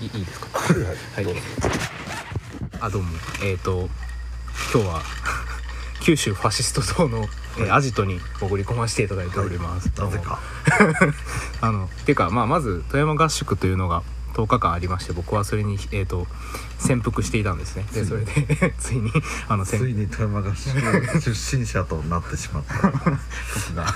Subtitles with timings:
[0.00, 0.58] いいいですか？
[0.58, 0.84] はい。
[1.16, 1.24] はい。
[1.24, 1.40] どうぞ
[2.80, 3.08] あどうも。
[3.42, 3.88] えっ、と
[4.72, 5.02] 今日は
[6.00, 7.28] 九州ファシスト党の、
[7.58, 10.12] えーアジトに潜り込ませていただいております、どうも。
[10.12, 10.38] なぜか。
[11.60, 14.04] あのていうか、まあ、まず富山合宿というのが
[14.34, 16.28] 10日間ありまして僕はそれに、えー、と
[16.78, 17.84] 潜伏していたんですね。
[17.92, 19.10] でそれで ついに
[19.48, 22.76] あの潜ついに富山合宿出身者となってしまった。
[22.90, 23.92] 僕が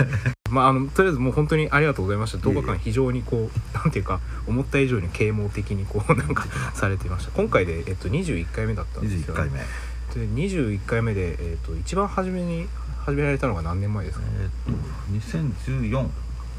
[0.52, 2.38] まあ、あのとりあえずもう本当にありがとうございました。
[2.38, 6.44] 10日間非常にこうなんていうか思った以上に啓蒙的にこうなんか
[6.74, 7.32] されていました。
[7.32, 9.58] 今回で、えっと、21回目だったんですよ21回目。
[9.58, 9.66] で
[10.28, 12.66] 21回目で、えっと、一番初めに
[13.06, 14.24] 始められたのが何年前ですか？
[14.40, 14.76] えーっ
[15.24, 16.08] と2014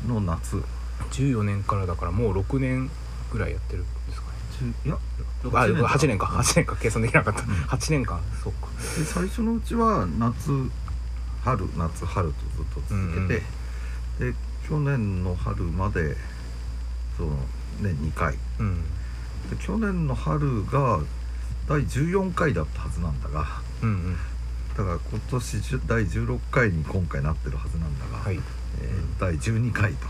[0.08, 0.64] の夏。
[1.12, 2.90] 14年からだからもう6年
[3.32, 4.74] ぐらいやってるんですかね。
[4.86, 4.98] 10いや
[5.46, 6.76] あ8 8年かうん8年か。
[6.78, 7.46] 計算できなかった、ん。
[7.46, 8.20] 8年間。
[8.44, 8.68] そうか。
[8.98, 10.52] で最初のうちは夏
[11.44, 13.44] 春夏春とずっと続けて、
[14.20, 14.34] で
[14.68, 16.16] 去年の春まで
[17.18, 17.38] その
[17.82, 18.38] 年2回。
[18.60, 18.84] うん。
[19.50, 21.00] で去年の春が
[21.68, 23.46] 第14回だったはずなんだが
[23.82, 24.18] うんうん。
[24.76, 28.36] だから今年第16回に今回なってるはずなんだが、はい。
[28.36, 30.08] えー第12回と。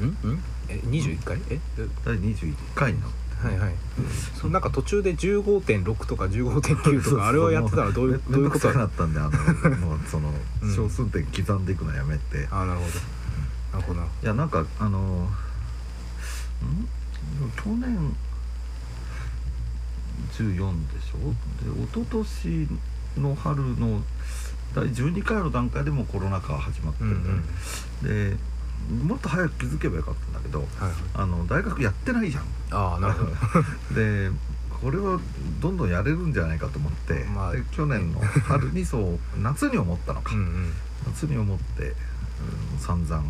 [0.00, 0.42] うんうん。
[0.68, 1.38] え21回？
[1.50, 1.60] え？
[1.78, 3.74] え第21回になってはいはい。
[4.40, 9.24] そうなんか途中で15.6とか15.9とかあれをやってたらどういうめどういうことだめんどくさくなったんであ
[9.70, 10.74] の もうそのうん。
[10.74, 12.92] 小数点刻んでいくのやめて、いああなるほど。
[13.78, 14.06] なるほどな。
[14.22, 16.88] やなんかあのん？
[17.56, 18.14] 去年
[20.32, 21.34] 14でしょ？
[21.64, 22.68] で一昨年
[23.18, 24.02] の春の
[24.74, 27.16] 第12回の段階でもコロナ禍始まってうんる
[28.02, 28.30] うん。
[28.30, 28.36] で
[28.88, 30.92] もっと早く気づけばよかったんだけどはいはい。
[31.14, 32.44] あの大学やってないじゃん。
[32.70, 33.30] ああなるほど。
[33.94, 34.30] で
[34.70, 35.20] これは
[35.60, 38.98] どんどんやれるんじゃないかと思って、まあで去年の春にそ
[39.36, 40.72] う夏に思ったのか、うんうん。
[41.06, 41.94] 夏に思って、
[42.74, 43.22] うん、散々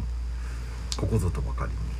[0.96, 1.90] ここぞとばかりに。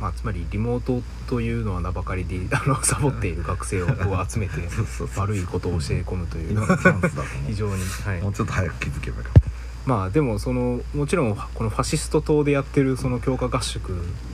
[0.00, 3.88] まあ、つまりリモートというのは名ばかりで あのサボっている学生を
[4.28, 4.60] 集めて
[5.16, 6.52] 悪いことを教え込むという。
[6.52, 8.20] 今のチャンスだと思非常に、はい。
[8.20, 9.45] うもうちょっと早く気づけばよかった
[9.86, 13.90] まあでもそのもちろんこのファシスト党でやってるその強化合宿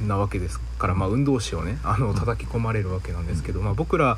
[0.08, 4.16] なわけですから、まあ、運動士をねあの叩き込まれるわけなんですけど、まあ、僕ら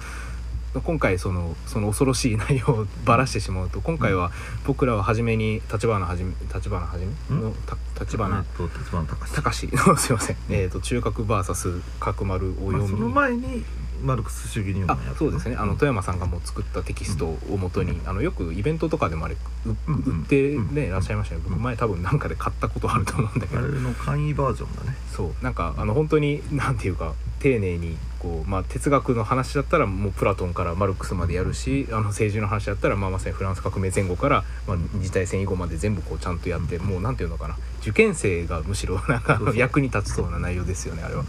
[0.82, 4.32] 今回そのその恐ろしい内容を ばらしてしまうと今回は
[4.64, 7.40] 僕らは初めに立花はじめ立花はじめ？
[7.40, 8.38] のた立花？
[8.38, 9.34] えっと立花隆。
[9.34, 9.68] 隆。
[9.72, 13.64] の すいません、えー、と中核 VS 角丸をまあ、読み、その前に
[14.04, 14.86] マルクス主義入
[15.18, 15.56] そうですね。
[15.56, 20.78] あの富山さんがもう作ったテキストをもとに、あのよくイベントとかでもあれ売ってね、うん。
[20.78, 23.62] いらっしゃいましたね僕前多分なんかで買ったことあると思うんだけど。
[23.62, 24.96] あれの簡易バージョンだね。
[25.10, 25.44] そう。
[25.44, 37.56] なんかあの本当になんていうか丁寧にこう、まあ、哲学の話だったらもうプラトンからマルクスまでやるしあの政治の話だったら、まあ、まさにフランス革命前後から、まあ、二次大戦以後まで全部こうちゃんとやってもうなんていうのかな。
[37.82, 41.24] 受験生がむしろなんか 役に立ちそうな内容ですよねあれは。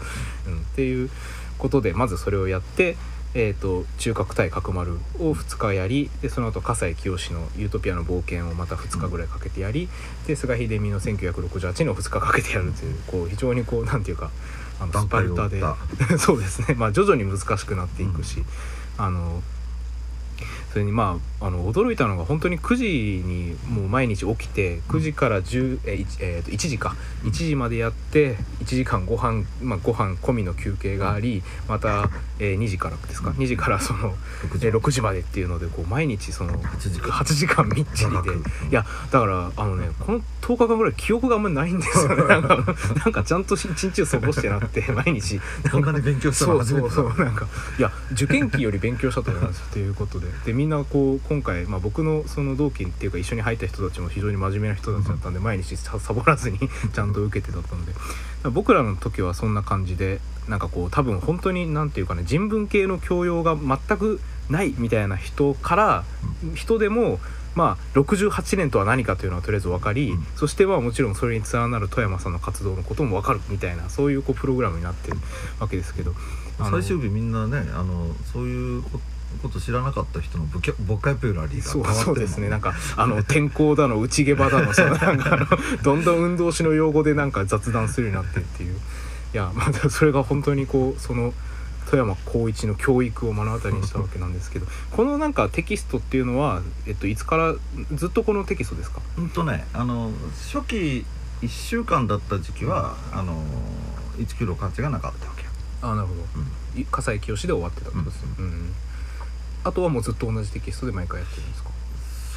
[0.46, 1.10] うん、っていう
[1.58, 2.96] ことでまずそれをやって。
[3.38, 9.90] えー、と中核対角丸を2日やりでその後笠井清の「ユートピアの冒険」をまた2日ぐらいかけてやり
[10.26, 14.30] で菅秀美の1968の2日かけてやるというこう非常にこうなんていうか
[14.80, 15.60] あのスパルタで
[16.18, 18.42] そうですねまあ徐々に難しくなっていくし、
[18.96, 19.42] あの
[20.76, 22.84] それにまああの驚いたのが本当に9時
[23.24, 26.94] にもう毎日起きて9時から10え 1, えーと1時か。
[27.24, 33.30] 1時までやって1時間ご飯まあご飯込みの休憩がありまた、えー2時からですか。
[33.30, 34.14] 2時からその
[34.50, 34.66] 6時。
[34.66, 37.10] えー6時までっていうのでこう毎日その8時間。
[37.10, 38.30] 8時間みっちりで。
[38.70, 42.24] いやだからあのねこの10日間ぐらい記憶があんまりないんですよね。
[42.28, 45.40] なんかなんかちゃんと一日を過ごしてなくて 毎日。
[45.72, 47.16] こんなに勉強したそうそうの初めてだ。
[47.16, 47.46] そうなんか。
[47.78, 49.62] いや受験期より勉強したと思います。
[49.72, 50.26] ということで。
[50.44, 56.58] でみんなこう今回、まあ、僕のその同期っていうか一緒に入った人たちも非常に真面目な人たちだったんで毎日ササボらずに
[56.92, 57.92] ちゃんと受けてだったので。
[58.50, 66.04] 僕らの時はそんな感じでなんかこう多分本当になんていうかね人文系の教養が全くないみたいな人から
[66.54, 67.18] 人でも
[67.54, 70.26] まあ68年とは何かというのはとりあえず分かり、うん。
[70.36, 75.16] そしてまあもちろんそれに連なる富山さんの活動のことも分かるみたいなそういうこうプログラムになってる
[75.58, 76.14] わけですけど
[76.58, 78.84] 最終日みんなねあのそういう
[79.42, 82.48] ここと知らなかった人のボキャボキャブラリーが変わってるそうですね。
[82.48, 85.46] なんかあの天候だの内毛場だのそのなんかあの
[85.82, 88.74] どんどん運動しの用語でなんか雑談するようになってっていう。
[89.34, 91.34] いやまあそれが本当にこうその
[91.90, 97.54] 富山光一の教育を目の当たりにしたわけなんですけどこのなんかテキストっていうのは、えっと、いつから
[97.94, 99.00] ずっとこのテキストですか？
[99.18, 100.10] うんとねあの
[100.52, 101.04] 初期
[101.42, 103.40] 1週間だった時期はあの
[104.18, 105.50] 1キロ価値がなかったわけよ、
[105.82, 106.20] あなるほど。
[106.74, 106.80] うん。
[106.80, 108.72] い笠井清で終わってたってことですね、うん
[109.66, 111.70] あとはもうずっと同じテキストで毎回やってるんですか？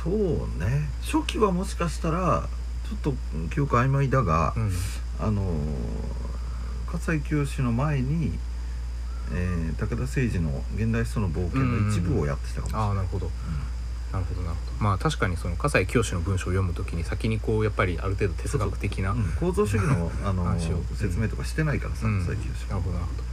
[0.04, 0.14] そう
[0.60, 0.90] ね。
[1.04, 2.48] 初期はもしかしたら
[2.88, 3.14] ちょっと
[3.54, 4.72] 記憶曖昧だが、うん。
[5.20, 5.44] あの
[6.92, 8.40] 葛西清の前に、
[9.34, 13.30] えー武田誠治の「現代史との冒険」の一部をやってたかもしれない、ああなるほど。
[14.12, 14.84] なるほどなるほど。
[14.84, 19.24] まあ確かにその笠井清の文章を読むときに先にこうやっぱりある程度哲学的なうん。
[19.40, 20.58] 構造主義のあの
[20.96, 22.26] 説明とかしてないからさ、うん。
[22.26, 23.24] 最近なるほどなるほど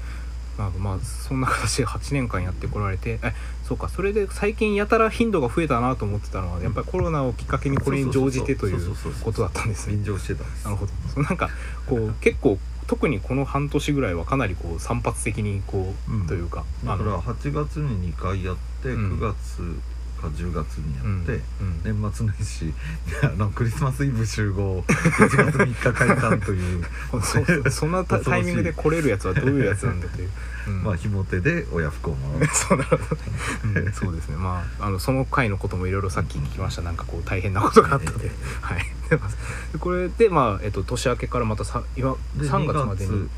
[0.59, 3.33] まあまあそんな形で8年間やってこられてえ
[3.65, 9.95] そうかそれで最近やたら頻度が増えたなと思ってたのはやっぱりコロナをきっかけにこれに乗じてということだったんですね。
[9.95, 10.65] 便乗してたんです。
[10.65, 10.93] なるほど。
[11.13, 11.51] そのなんか
[11.87, 16.27] こう結構特にこの半年ぐらいはかなりこう散発的にこう、うん。
[16.27, 19.19] というかだからあの8月に2回やってうん。
[19.19, 22.75] 9月か10月にやって、うん年末年始
[23.23, 26.85] あのクリスマスイブ集合1月3日解散という。
[27.23, 30.31] そそ そんなタタイミングで来れるやつはどういうやつなんだという、
[30.69, 30.83] うん。
[30.83, 32.49] まあひも手で親不孝もらう。
[32.53, 33.21] そうなるほど、
[33.81, 34.37] うん、そうですね。
[34.37, 36.83] まああのその回のこともいろいろさっき聞きました。
[36.83, 38.31] なんかこう大変なことがあったので、
[38.61, 39.29] はいでまあ
[39.73, 43.29] でこれでまあ、えっと、年明けからまたさ今で3月までに。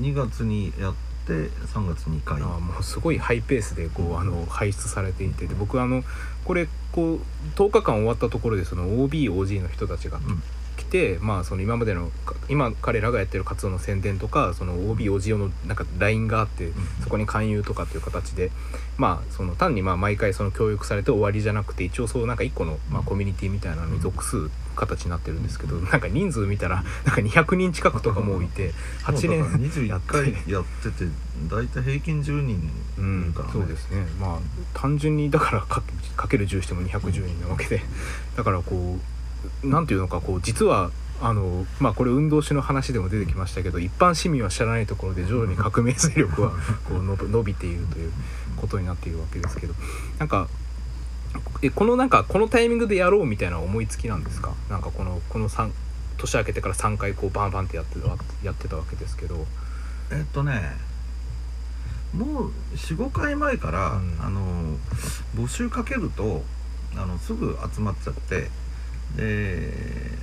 [0.00, 0.94] 2月にやっ
[1.26, 1.32] て
[1.66, 2.40] 3月2回。
[2.42, 6.02] あーもうすごいハイペースでこうあの輩出されていてで僕あの
[6.44, 7.20] これこう
[7.56, 10.42] 10日間終わったところでその OBOG の人たちがうん。
[10.76, 16.72] 来て、まあその今までのか今彼らがやってる活動の宣伝とかその OBOG 用のなんか LINE があって、
[17.02, 18.50] そこに勧誘とかっていう形で
[18.98, 28.72] まあその単にまあ毎回その教育されて終わりじゃなくて一応そうなんか一個のまあコミュニティみたいなのに属す形になってるんですけどなんか人数見たらなんか200人近くとかもいて
[29.04, 30.06] 8もうだから年や21って。
[30.06, 31.10] 回やってて
[31.48, 34.06] 大体平均10人うんいるからね、そうですね。
[34.20, 34.38] まあ
[34.78, 37.82] 単純にだからかけかける10しても210人なわけで。
[38.36, 38.98] だからこ
[39.62, 46.50] うなんていうのかこう実はあのまあこれ運動史の話でも出てきましたけど一般市民は知らないところで徐々に革命勢力は
[46.88, 48.12] こうの伸びているという
[48.56, 49.74] ことになっているわけですけど
[50.18, 50.48] なんか
[51.62, 54.52] えこのなんかこのタイミングでやろうみたいな思いつきなんですか？
[54.70, 55.70] なんかこのこの3
[56.18, 57.98] 年明けてから3回こうバンバンってやって
[58.44, 59.46] やってたわけですけど。
[60.10, 60.76] えっとね
[62.14, 64.18] もう45回前から、うん。
[64.20, 64.78] あの
[65.34, 66.44] 募集かけると
[66.96, 68.48] あのすぐ集まっちゃって
[69.16, 69.72] で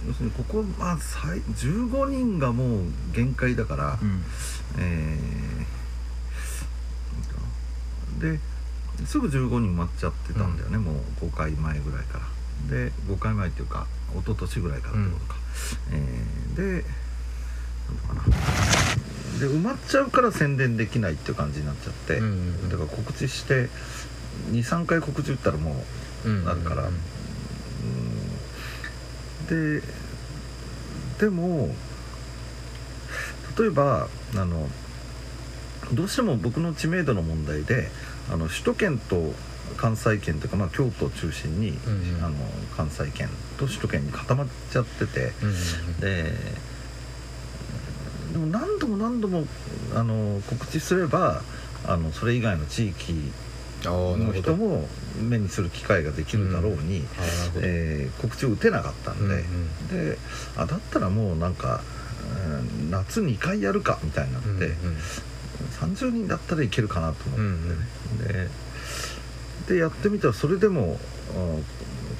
[0.07, 3.99] 要するにここ、まあ、最15人がもう限界だから、
[4.77, 8.39] えーで
[9.05, 12.25] すぐ15人埋まっちゃってたんだよね、もう5回前ぐらいから。
[12.69, 15.35] で5回前っていうか一昨年ぐらいからってことか、
[15.91, 16.85] えーで
[17.87, 18.21] なんとかな。
[19.39, 22.69] で埋まっちゃうから宣伝できないっていう感じになっちゃって、うんうんうん。
[22.69, 23.69] だから告知して
[24.51, 25.83] 23回告知打ったらも
[26.25, 26.93] うなるから、うん。
[29.81, 29.81] で
[31.19, 31.75] でも
[33.57, 34.69] 例えばあの
[35.93, 37.89] どうしても僕の知名度の問題で
[38.31, 39.33] あの首都圏と
[39.77, 42.23] 関西圏というか、まあ、京都を中心に、うんうん。
[42.23, 42.35] あの
[42.75, 45.57] 関西圏と首都圏に固まっちゃっててうんうんう
[45.97, 45.99] ん。
[45.99, 46.33] で
[48.33, 49.45] でも何度も何度も
[49.95, 51.41] あの告知すれば
[51.85, 53.13] あのそれ以外の地域
[53.83, 54.87] の人も
[55.19, 57.65] 目にする機会ができるだろうに、あーなるほど。
[57.65, 60.11] えー告知を打てなかったんで、うんうん。
[60.11, 60.17] で
[60.55, 64.67] あだったらもうなんか、うん夏2回やるかみたいになって、うんうん
[65.61, 68.49] 30人だったらいけるかなと思って、うんで
[69.67, 70.97] でやってみたらそれでも、
[71.35, 71.63] うん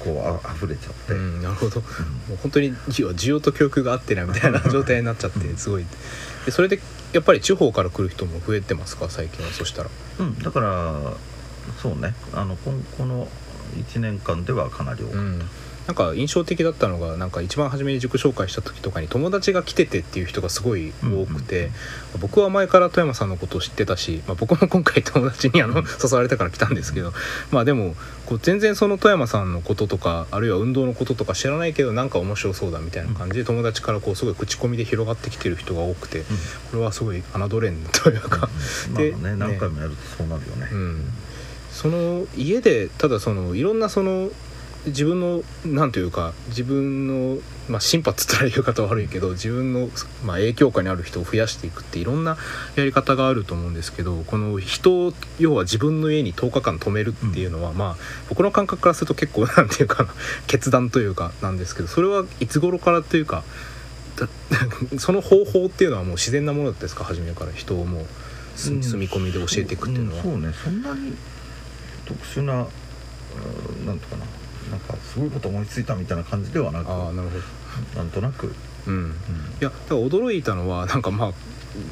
[0.02, 1.80] こうあ溢れちゃって、うん、なるほど。
[1.80, 1.86] も
[2.34, 5.86] う本当に需要需要と供給が合ってないみたいな 状態になっちゃってすごい。
[6.44, 6.80] でそれで
[7.12, 9.90] やっぱり地方から来る人も増えてますか最近はそしたら。
[10.18, 11.14] うんだから
[11.80, 12.14] そうね。
[12.34, 13.28] あのこんこの
[13.76, 15.42] 1年間ではかなり多かった、うん
[15.86, 21.70] なんか印象的だったのがなんか一番初めに塾紹介した時とかに友達が来ててっていう人がすごい多くて、
[22.20, 27.12] 僕は前から富山さんのことを知ってたし、まあ、僕も今回友達にあの誘われたから来たんですけど
[27.50, 27.94] まあでも
[28.26, 36.22] こう全然その富山さんのこととかあるいは運動のこととか知らないけどなんか面白そうだみたいな感じで友達からこうすごい口コミで広がってきてる人が多くて
[36.70, 38.48] これはすごい侮れんというか。
[38.92, 39.36] まあでね。
[39.36, 41.12] 何回もやるとそうなるよね、うん、
[41.70, 44.30] その家でただそのいろんなその
[44.86, 49.88] 自分のなんというか自分の、まあ、審判ったら言い方悪いけど自分の、
[50.24, 52.36] まあ、影響下にある人を増やしていくっていろんな
[52.74, 57.96] やり方があると思うんですけどこの人を要は自分の家に10日間止めるっていうのは、まあ
[58.28, 60.10] 僕の感覚からすると結構 なんていうかな
[60.48, 63.44] 決断というかなんですけどそれはいつ頃からというか
[64.16, 64.28] だ
[64.98, 67.04] その方法っていうのはもう自然なものですか？
[67.04, 67.52] 初めから。
[67.54, 68.06] 人をもう
[68.58, 70.20] 住み込みで教えていくっていうのは。
[70.20, 70.22] ん。
[70.22, 70.52] そうね。
[70.64, 71.14] そんなに
[72.04, 72.66] 特殊な
[73.34, 74.24] うんなんとかな
[74.70, 77.42] なんかすごいこと思いついたみたいな感じではなくああなるほど。
[77.96, 78.54] なんとなく、
[78.86, 79.14] うん、
[79.60, 81.32] いやだから驚いたのはなんかまあ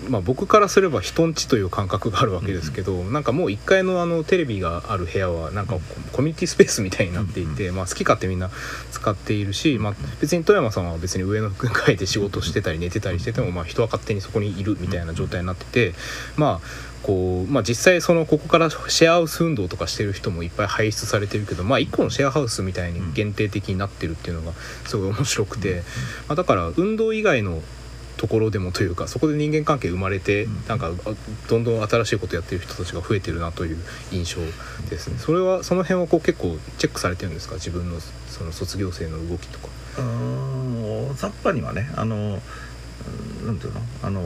[0.09, 5.79] まあ、僕からすれば人んちという感覚があるわけですけど、なんかもう1階のあのテレビがある部屋はなんか
[6.13, 8.51] コミュニティスペースみたいになっていて、まあ、好き勝手みんな
[8.91, 15.95] 使っているし、まあ、別に富山さんは別に上の階で仕事してたり寝てたりしてても、まあ、人は勝手にそこにいるみたいな状態になってて
[16.37, 24.53] まあこうまあ、実際そのここからシェアハウス運動とかしてる人もいっぱい輩出されてるけど、まあ、1個のシェアハウスみたいに限定的になってるっていうのが
[24.85, 25.83] すごい面白くて、
[26.29, 27.63] まあ、だから運動以外の
[28.19, 30.91] ところでもというかそこで人間関係生まれて、なんか
[31.49, 33.79] どんどん新しいことやってる人たちが増えてるなという
[34.13, 34.41] 印象
[34.91, 35.17] ですね。
[35.17, 37.55] それはその辺はこう結構チェックされてるんですか？
[37.55, 39.69] 自分のその卒業生の動きとか。
[39.99, 42.39] うんさっぱにはねあの
[43.47, 43.81] なんていうの？
[44.03, 44.21] あの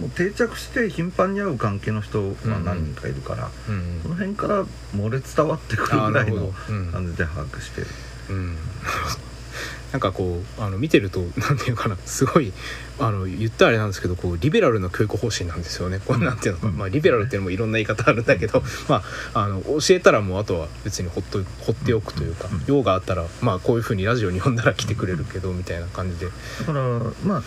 [0.00, 4.02] もう定着して頻繁に会う関係の人が何人かいるから、うんうん。
[4.02, 6.52] その辺から漏れ伝わってくるぐらいの
[6.92, 7.86] 感じで把握してる。
[8.30, 8.56] うん、
[9.92, 12.52] なんかこうあの見てるとなんていうかなすごい
[12.98, 16.00] あの言ったらあれなんですけどこうリベラルの教育方針なんですよね。
[16.04, 26.26] こうなんていうのか、まあ、リベラルっていうのもいろんな言い方あるんだけど、まあ、あの教えたらもうあとは別にほっと放っておくというか用があったら、まあ、こういうふうにラジオに呼んだら来てくれるけどみたいな感じで。
[26.26, 26.32] だ
[26.66, 26.80] から
[27.24, 27.42] まあ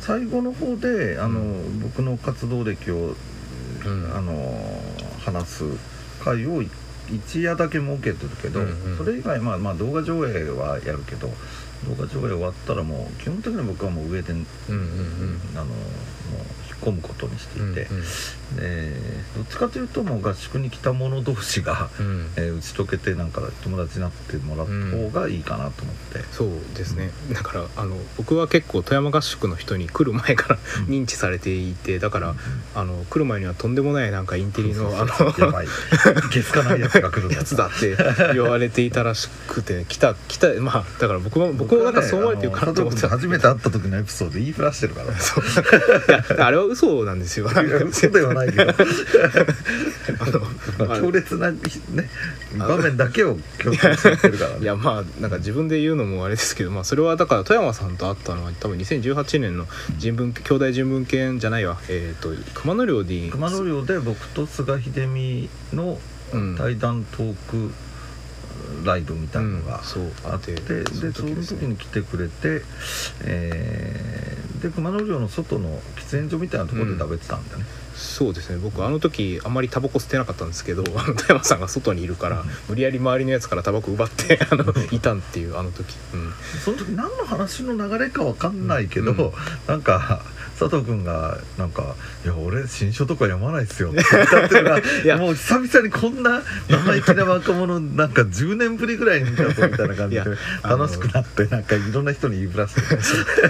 [0.00, 1.40] 最後の方であの、
[1.80, 3.14] 僕の活動歴を、
[3.84, 4.16] うん。
[4.16, 4.80] あの
[5.18, 5.64] 話す
[6.20, 6.62] 会を
[7.10, 8.98] 一夜だけ設けてるけど、うんうん。
[8.98, 11.28] それ以外、まあ、まあ動画上映はやるけど
[11.88, 15.40] 動画上映終わったらもう基本的に僕はもう上で、うんうんうん。
[15.56, 15.66] あの
[16.82, 18.56] 込むことにしていて、うんうん。
[18.56, 18.92] で
[19.36, 22.30] どっちかというともう合宿に来た者同士が、うん。
[22.36, 26.24] えー打ち解けてなんか友達になってもらった方がいいかなと思って。
[26.32, 27.10] そうですね。
[27.32, 30.86] だからあの僕は結構富山合宿の人に来る前からうん。
[30.86, 32.34] 認知されていてだから
[32.74, 35.66] あの来る前にはとんでもないなんかインテリのあのやばい。
[36.32, 36.80] ゲスかない。
[36.80, 37.96] やつが来るやつだって
[38.34, 39.02] 言われていた。
[39.02, 40.14] らしくて来た。
[40.14, 40.48] 来た。
[40.60, 43.72] まあだから僕も僕もなんかそう思われてるかなと思って初めて会った。
[43.72, 45.44] 時のエピソード言いふらしてるからそう
[46.40, 47.48] あれは嘘なんですよ。
[47.88, 48.72] 嘘ではないけど。
[50.18, 51.58] あのまあ強烈なね
[52.56, 54.56] 場面だけを強調してるからね。
[54.62, 59.66] いやまあなんか自分で言うのもあれですけど、まあ、それはだから富山さんと会ったのは多分2018年の
[59.98, 61.78] 人文兄弟人文研じゃないわ。
[61.88, 65.98] えっ、と熊野寮で熊野寮で僕と菅秀美の
[66.32, 66.56] うん。
[66.56, 67.70] 対談トーク
[68.84, 69.80] ライブみたいなのが
[70.24, 72.64] あって、でその時に来てくれて、
[73.24, 77.64] えーで熊野寮の外の喫煙所みたいなところで食べてたんだよね、
[77.96, 78.58] そうですね。
[78.58, 86.32] 僕あの時あんまりタバコ吸ってなかったんですけどあの富山さんが外にいるから無理やり周りのやつからタバコ奪って あのいたんっていうあの時、うん、
[86.64, 89.32] その時何の話の流れかわかんないけど、うんうん。
[89.66, 90.22] なんか
[90.58, 91.94] 佐藤君がなんか
[92.24, 95.16] 「いや俺新書とか読まないっすよ」って言ったっていうのが や。
[95.16, 100.24] もう久々にこんな生意気な若者なんか10年ぶりぐらいに見たぞみたいな感じで
[100.62, 102.74] 楽しくなってなんかいろんな人に言いふらし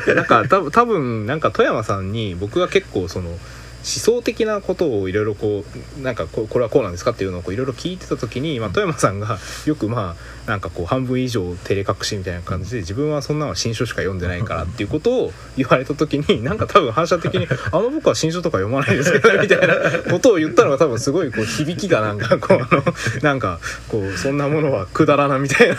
[0.04, 3.38] て なんか多分多分なんか富山さんに僕が結構その思
[3.82, 5.64] 想的なことをいろいろこ
[5.98, 19.74] うなんかここれはこうなんですかっていうのをいろいろ聞いてた時に、まあ、富山さんがよくまあなんかこう半分以上照れ隠しみたいな感じで自分はそんなのは新書しか読んでないからっていうことを言われた時になんか多分反射的に「あの僕は新書とか読まないですけどね」みたいな
[20.10, 22.84] ことを言ったのが多分すごいこう響きがなんかこうあの
[23.22, 25.76] なんかこうそんなものはくだらなみたいな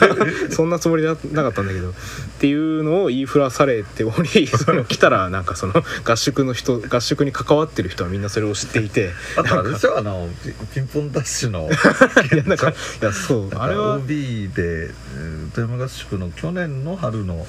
[0.50, 1.94] そんなつもりななかったんだけどっ
[2.40, 5.74] ていうのを言いふらされておりその来たらなんかその
[6.06, 11.70] 合宿の人合宿に関わってる人はみんなそれを知っていてあとあれでしょあのピピンポンダッシュの
[12.34, 17.46] いやなんかいやそうあれは、OB でえー富山合宿の去年の春のうん。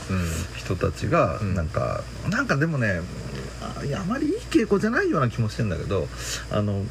[0.56, 1.54] 人たちがうん。
[1.54, 3.00] なんか、なんかでもね
[3.96, 6.08] あまりいい傾向じゃないような気もしてんだけど
[6.50, 6.84] あの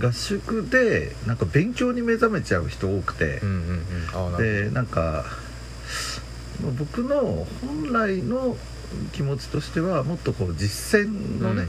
[0.00, 4.36] 合宿でなんか勉強に目覚めちゃう人多くてうん、うんうん。
[4.36, 5.24] でなんか
[6.78, 8.56] 僕の本来の
[9.12, 11.66] 気持ちとしてはもっとこう実践のね、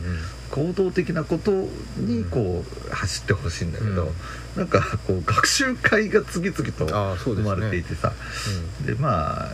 [0.51, 1.51] 行動的なこと
[1.97, 4.13] にこう走ってほしいんだけど、うん。
[4.55, 6.85] なんかこう学習会が次々と
[7.25, 8.13] 生まれていてさ
[8.85, 9.51] で,、まあ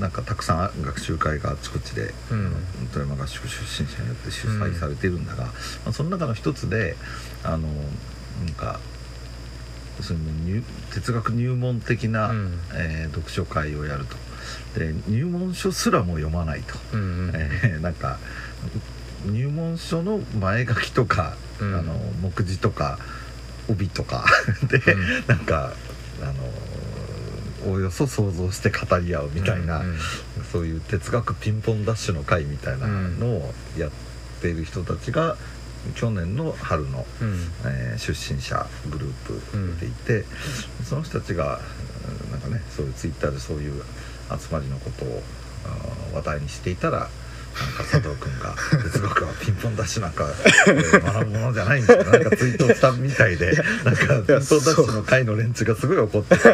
[0.00, 2.54] なんかたくさん学習会があちこちで、うん。
[2.92, 5.52] 富山合宿出身者によって主催されているんだが、ま
[5.86, 6.96] あ、その中の一つで
[7.42, 8.80] あのなんか
[10.00, 10.62] その入
[10.94, 12.58] 哲学入門的な、うん。
[12.74, 14.16] えー読書会をやると
[14.76, 16.74] で入門書すらも読まないと。
[16.92, 17.32] うんうん。
[17.34, 18.18] えーなんか
[19.26, 21.74] 入門書の前書きとか、うん。
[21.74, 22.98] あの目次とか
[23.68, 24.24] 帯とか
[24.62, 25.26] で、うん。
[25.26, 25.72] なんか
[26.22, 29.98] あのおおよそ想像して語り合うみたいな、うんうん。
[30.52, 33.90] そういう哲学ピンポンダッシュの会みたいなのをやっ
[34.40, 35.36] ている人たちが
[35.94, 37.38] 去年の春の、うん。
[37.66, 40.24] えー出身者グループでいて、
[40.84, 41.60] その人たちが
[42.24, 43.82] うんなんかねそういうツイッターでそういう
[44.30, 45.22] 集まりのことを
[46.14, 47.08] 話題にしていたら
[47.58, 50.26] なんか佐藤君が哲学はピンポンダッシュなんか、
[50.68, 53.52] えー学ぶものじゃないんだけどなんかツイートしたみたいで
[53.84, 56.48] なんかピンポンダッシュの会の連中がすごい怒ってて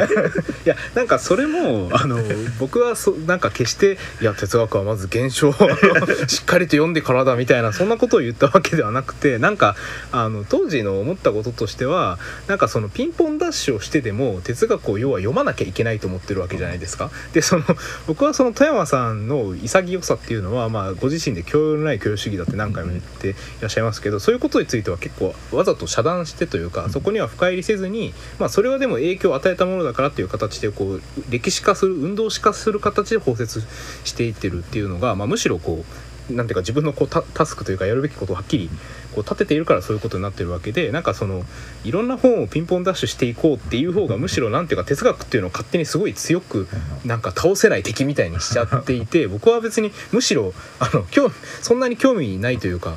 [0.65, 2.19] いやなんかそれもあの
[2.59, 5.53] 僕はそなんか決していや哲学はまず現象を
[6.29, 9.77] しっかりと読んでからだみたいなそんなことを言ったわけではなくてなんか
[10.13, 12.19] あの当時の思ったこととしては
[12.49, 17.11] なんかそのピンポンダッシュをしてでも哲学を要は読まなきゃいけないと思ってるわけじゃないですか。
[17.33, 17.65] でその
[18.07, 33.63] 僕はその富山さんの潔さっていうのは、まあ、ご自身で教養のない教養主義だって何回も言っていらっしゃいますけどそういうことについては結構わざと遮断してというかそこには深入りせずに、まあ、それはでも影響を与えたものだからっていう形でこう歴史化する運動史化する形で包摂
[34.05, 38.71] していってるっていうのが、まあ、むしろこうなんていうか自分のこうタタスクというかやるべきことをはっきり
[39.15, 41.43] こう立てているからそういうことになってるわけでなんかその
[41.85, 46.67] いろんな本をピンポンダッシュしていこうっていう方がむしろなんていうか哲学っていうのを勝手にすごい強く
[47.05, 52.97] なんか倒せない敵みたいにしちゃっていて 僕は別にむしろあの興味そんなに興味ないというか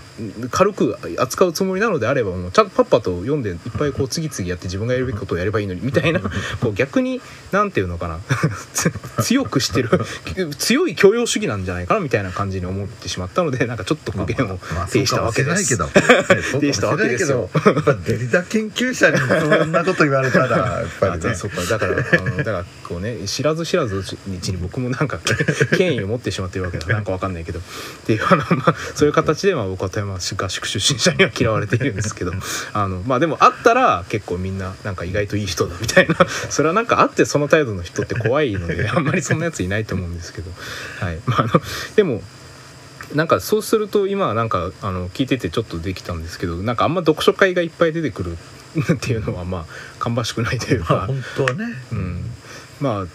[0.51, 7.21] 軽く扱うつもりなのであればもうちゃんとパッパと読んでいっぱいこう次々やって自分がやるべきことをやればいいのにみたいなこう逆に
[7.51, 8.19] なんていうのかな
[8.73, 8.91] つ
[9.23, 9.89] 強くしてる
[10.57, 15.75] 強い教養主義なんじゃないかなみたいな感じに思ってしまったのでなんかちょっと苦言をまあ呈したわけです。
[15.75, 17.17] そうかもしれないうかもしれない
[18.05, 21.29] けデリダ研究者にそんなこと言われたらやっぱりね。
[21.31, 26.87] あそうかだからあのだからこうね知らず知らずうちに僕もなんかけ権威を持ってしまってるわけだ。
[26.87, 27.59] なんかわかんないけど。
[27.59, 27.61] っ
[28.05, 32.31] ていうあの、まあ、そういう形で、まあ、僕は富山合宿出身者には嫌われているんですけど。
[32.73, 36.15] あのまあでもあったら結構みんななんか意外といい人だみたいな。
[36.49, 40.51] それはなんかあってその態度の人って怖いのであんまりそんなやついないと思うんですけど。
[40.99, 41.19] はい。
[41.25, 41.61] まああの
[41.95, 42.21] でも
[43.15, 48.37] なんかそうすると今はなんかあの聞いててちょっとできたんですけどなんかあんま読書会がいっぱい出てくる
[48.93, 49.65] っていうのはまあ
[49.99, 51.65] 芳しくないというか、まあ本当はね。
[51.91, 52.25] うん、
[52.79, 53.05] まあ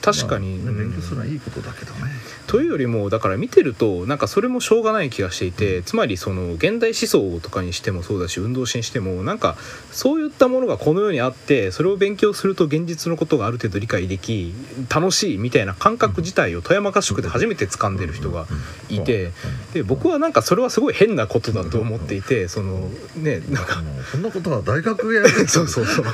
[0.00, 2.10] 確かに、まあ勉強するのはいいことだけどね
[2.46, 9.56] というよりもだから見てるとなんかそれもしょうがない気がしていてつまりその現代思想とかにしてもそうだし運動史にしてもなんか
[9.90, 14.52] そういったものがこの世にあってそれを勉強すると現実のことがある程度理解でき
[14.94, 18.46] 楽しいみたいな感覚自体を富山合宿で初めて掴んでる人が
[18.88, 19.32] いて
[19.72, 26.04] で僕はなんかそれはすごい変なことだと思っていてそのねなんかそんなことは大学でやる そうそうそう。
[26.04, 26.12] だ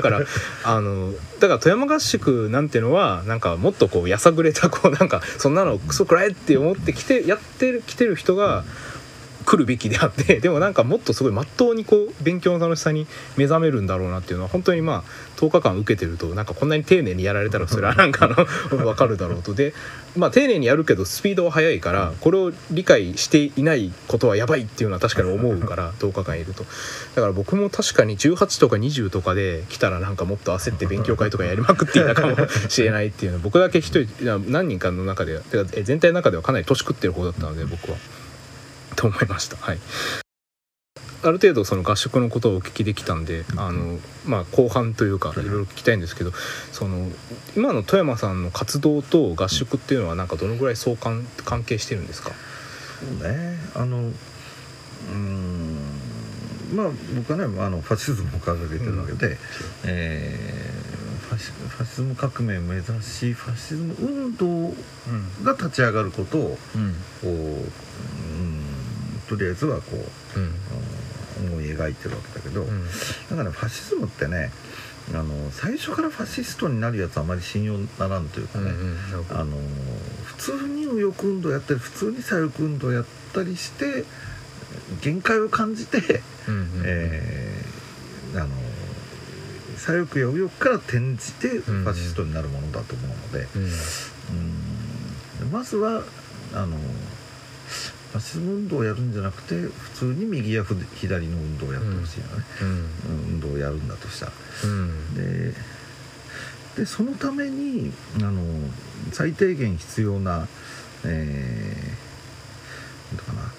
[0.00, 0.20] から
[0.64, 8.64] あのだから富山合宿なんていうのはなんかもっとこうやさぐれたこうなんかそんなのクソくらえって思ってきてやってきてる人が
[9.50, 18.46] 来るべきであって でもなんかもっとすごいまっとうにこう勉強の楽しさに目覚めるんだろうなっていうのは本当にまあ10日間受けてるとなんかこんなに丁寧にやられたらそれはなんかあの
[18.86, 19.52] 分かるだろうと。
[19.52, 19.74] で
[20.16, 26.64] まあ丁寧にやるけどスピードは速いからこれを理解していないことはやばいっていうのは確かに思うから 10日間いると。
[27.16, 32.36] だから僕も確かに18とか20とかで来たらなんかもっと焦って勉強会とかやりまくっていたかも
[32.68, 37.96] しれないっていうのは僕だけ一人何人かの中でてかえ全体の中ではかなり年食ってる方だったので僕は
[38.96, 39.56] と思いました。
[39.56, 39.78] はい。
[41.22, 46.32] ある程度その合宿のことをお聞きできたんであの、まあ、後半というかいろいろ聞きたいんですけど
[46.72, 47.08] その
[47.54, 52.30] 今の富山さんの活動と合宿っていうのはなんかどのぐらい相関関係してるんですか？
[53.00, 53.58] そうね。
[53.74, 55.76] あのうーん
[56.74, 59.36] まあ僕はねあのファシズムを掲げてるわけで、
[59.84, 60.90] えー
[61.30, 64.74] ファシファシズム革命を目指しファシズム運動うん。
[65.44, 66.96] が立ち上がることをうん
[69.30, 69.96] とりあえずはこ
[70.36, 70.44] ううん。
[70.44, 70.52] うん
[71.40, 72.86] 思い描いてるわけだけど、うん。
[72.86, 72.92] だ
[73.30, 74.52] から、ね、ファシズムってね
[75.14, 78.98] あの最初からファシストになるやつはあまり信用ならんというかね、うんうん。
[79.30, 79.56] あの
[80.24, 84.04] 普通に右翼運動やったり普通に左翼運動やったりして
[85.00, 88.48] 限界を感じて、うんうんえーあの
[89.76, 93.62] 左翼や右翼から転じてファシストになるものだと思うので、うん。
[95.44, 95.50] うん。
[95.50, 96.02] まずは
[96.52, 96.76] あの
[98.12, 102.68] ファシズム運動をやるんじゃなくて普通に右や左の運動をやってほしいよね、うん。
[102.68, 102.84] うん。
[103.34, 104.32] 運動をやるんだとしたら。
[104.64, 105.14] うん。
[105.14, 105.54] で
[106.76, 108.42] でそのためにあの
[109.12, 110.48] 最低限必要な
[111.04, 111.24] えー、なん
[113.10, 113.52] ていうかな。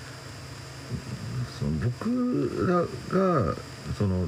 [1.57, 2.81] その僕ら
[3.15, 3.55] が
[3.97, 4.25] その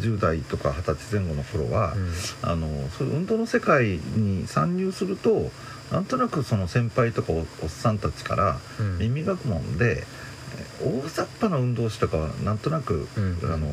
[0.00, 1.94] 10代とか20歳前後の頃は、
[2.42, 5.50] あのそういう運動の世界に参入すると
[5.90, 8.98] なんとなくその先輩とかおおっさんたちからうん。
[8.98, 10.04] 耳学問で
[10.82, 13.38] え大雑把な運動士とかはなんとなく、うん。
[13.44, 13.66] あの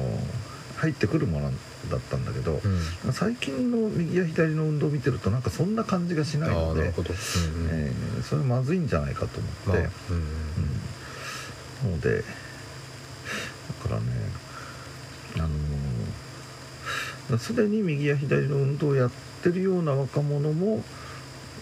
[0.77, 1.51] 入ってくるもの
[1.89, 2.61] だったんだけど、
[3.05, 3.13] うん。
[3.13, 10.17] 最近の右や左の運動を見てるとなんかそんな感じがしないあのでえーそれまずいんじゃないかとまあ思って、うん。
[11.85, 11.91] うん。
[11.93, 12.23] のでだ
[13.89, 14.03] からね
[15.35, 19.11] あのーすでに右や左の運動をやっ
[19.43, 20.81] てるような若者も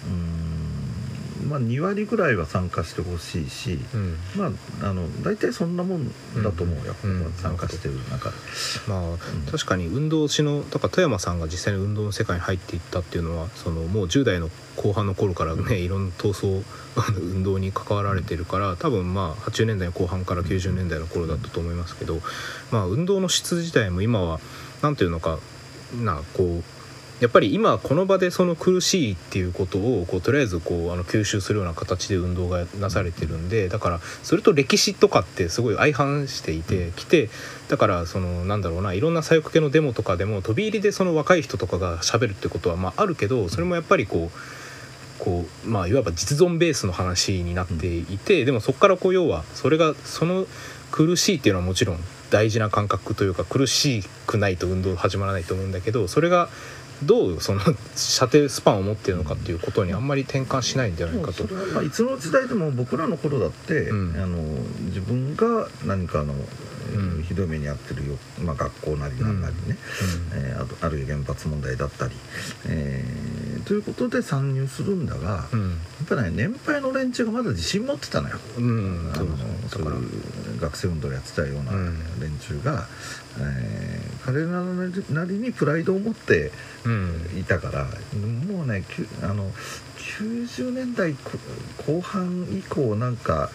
[0.08, 1.50] うーん。
[1.50, 4.18] まあ、2割ぐらいは参加してほしいし、うん。
[4.36, 6.12] まああの大体そんなもん
[6.44, 7.34] だと思うよ、うん。
[7.34, 8.36] 参加してる中で。
[8.88, 16.64] まあ確かに運動しのだから富山さんが実際に運動の世界に入っていったっていうのはそのもう10代の後半の頃からね、いろんな闘争
[17.20, 22.22] 運動に関わられてるから多分まあ80年代の後半から90年代の頃だったと思いますけど、
[22.72, 24.40] まあ、運動の質自体も今は
[24.82, 25.40] 何ていうのか
[25.94, 26.75] なこう
[27.22, 37.30] やっぱり今この場でその苦しいっていうことをこうとりあえずこうあの吸収するような形で運動がなされてるんでだからそれと歴史とかってすごい相反していてきて
[37.70, 44.38] だからそのなんだろうないろんな左翼系のデモとかでも飛び入りでその若い人とかが喋るってことはまああるけどそれもやっぱりこう。
[45.18, 50.46] こうまあ、いわば実存ベースの話になっていて、でもそこからこう要はそれがその
[50.92, 52.00] 苦しいっていうのはもちろん
[52.30, 56.50] 大事な感覚というか苦しくないと運動始まらないと思うんだけどそれが
[57.04, 57.62] どうその
[57.96, 61.44] 射程スパンを持っているのかっていうことにあんまり転換しないんじゃないかと。
[61.74, 64.22] まあいつの時代でも僕らの頃だって、うん。
[64.22, 64.38] あの
[64.86, 67.24] 自分が何かの、えーうん。
[67.24, 69.78] ひどい目に遭ってるよ、まあ、学校なりなんなりね、
[70.34, 72.16] えーあとあるいは原発問題だったり、
[72.68, 75.70] えーということで参入するんだが、うん。
[75.72, 78.38] やっぱりね年配の連中がまだ自信持ってたのよ。
[78.58, 79.12] うん、
[79.70, 79.80] そ
[80.62, 81.98] 学生運動をやってたようなうん。
[82.22, 82.88] 連中が、
[83.40, 84.64] えー彼ら
[85.12, 86.52] なりにプライドを持って
[86.84, 87.40] うん。
[87.40, 87.86] いたから
[88.48, 88.84] もうね
[89.22, 89.52] あの
[89.98, 91.38] 90年代こ
[91.86, 93.52] 後半以降なんか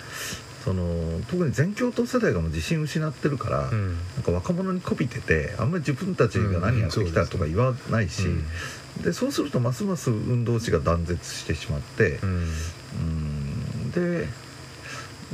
[0.64, 3.95] その特に全共闘世代がもう自信失ってるから、うん。
[4.14, 9.03] なんか若者にこびててあんまり自分たちが何やってきたとか言わないし、うん。
[9.03, 12.29] でそうするとますます運動士が断絶してしまってう、ん。
[12.29, 12.37] う
[13.87, 13.90] ん。
[13.90, 14.29] で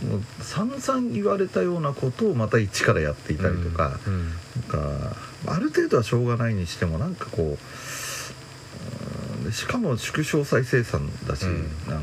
[0.05, 3.99] もう散々言われたようなことをまた一からやっていたりとか。
[4.07, 5.17] うんなんか
[5.49, 7.57] ある程度はしょうがないにしてもなんかこ
[9.45, 12.01] ううんしかも縮小再生産だし、うんあの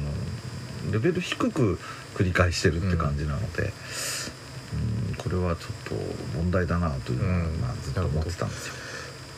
[0.92, 1.80] レベル低く
[2.16, 5.96] 繰り返してるって感じなので、うんこれはちょっと
[6.38, 8.74] 問題だなというのは、うんまあ、ずっと思ってたんですよ。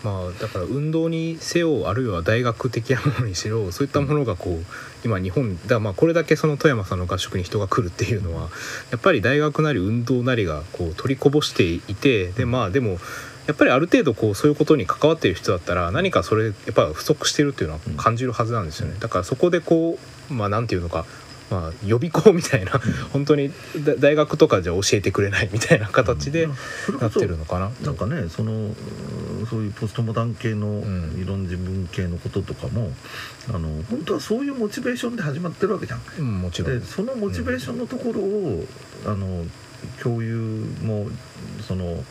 [0.04, 4.64] まあだから運動にせよあるいは大学的なものにしろそういったものがこう
[5.04, 8.50] 今日本だまあこれだけその富山さんの合宿に人が来るっていうのは
[8.92, 12.98] やっぱり大学なり運動なりがこう取りこぼしていてでまあでも
[13.48, 18.96] やっぱりある程度こうそういうことに関わっている人だったら何かそれやっぱ不足してるっていうのは感じるはずなんですよね。
[19.00, 21.06] だからそこでこうまあなんていうのか
[21.52, 22.72] まあ予備校みたいな
[23.14, 23.52] 本当に
[23.84, 26.48] だ大学とかじゃ教えてくれないみたいな形で
[27.00, 27.72] なってるのかな。
[27.84, 28.66] なんかねそのう
[29.44, 31.16] んそういうポストモダン系のん。
[31.20, 32.92] 理論自分系のこととかも、
[33.50, 36.02] あの本当はそういうモチベーションで始まってるわけじゃん。
[36.20, 36.80] うんもちろん。
[36.80, 38.66] でそのモチベーションのところを、
[39.06, 39.46] あの
[40.02, 40.36] 共有
[40.82, 41.08] も
[41.68, 42.04] その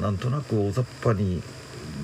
[0.00, 1.42] なんとなく大雑把に